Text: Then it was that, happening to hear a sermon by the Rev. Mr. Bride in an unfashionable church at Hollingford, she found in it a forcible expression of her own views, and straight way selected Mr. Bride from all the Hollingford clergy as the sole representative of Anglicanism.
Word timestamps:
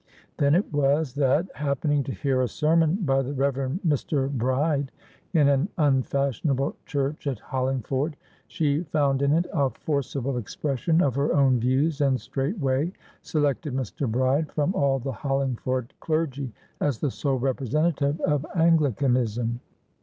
Then 0.37 0.55
it 0.55 0.73
was 0.73 1.13
that, 1.13 1.45
happening 1.53 2.01
to 2.05 2.11
hear 2.11 2.41
a 2.41 2.47
sermon 2.47 2.95
by 3.05 3.21
the 3.21 3.33
Rev. 3.33 3.77
Mr. 3.87 4.31
Bride 4.31 4.91
in 5.31 5.47
an 5.47 5.69
unfashionable 5.77 6.75
church 6.87 7.27
at 7.27 7.37
Hollingford, 7.37 8.15
she 8.47 8.81
found 8.81 9.21
in 9.21 9.31
it 9.31 9.45
a 9.53 9.69
forcible 9.69 10.39
expression 10.39 11.03
of 11.03 11.13
her 11.13 11.31
own 11.35 11.59
views, 11.59 12.01
and 12.01 12.19
straight 12.19 12.57
way 12.57 12.93
selected 13.21 13.75
Mr. 13.75 14.09
Bride 14.11 14.51
from 14.51 14.73
all 14.73 14.97
the 14.97 15.11
Hollingford 15.11 15.93
clergy 15.99 16.51
as 16.79 16.97
the 16.97 17.11
sole 17.11 17.37
representative 17.37 18.19
of 18.21 18.43
Anglicanism. 18.55 19.59